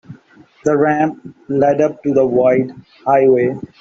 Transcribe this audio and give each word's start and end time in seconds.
The 0.65 0.75
ramp 0.75 1.35
led 1.47 1.79
up 1.79 2.01
to 2.01 2.11
the 2.11 2.25
wide 2.25 2.71
highway. 3.05 3.55